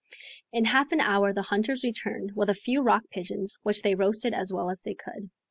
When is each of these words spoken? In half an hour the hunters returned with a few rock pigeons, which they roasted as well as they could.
In 0.51 0.65
half 0.65 0.91
an 0.93 0.99
hour 0.99 1.31
the 1.31 1.43
hunters 1.43 1.83
returned 1.83 2.31
with 2.35 2.49
a 2.49 2.55
few 2.55 2.81
rock 2.81 3.03
pigeons, 3.11 3.59
which 3.61 3.83
they 3.83 3.93
roasted 3.93 4.33
as 4.33 4.51
well 4.51 4.71
as 4.71 4.81
they 4.81 4.95
could. 4.95 5.29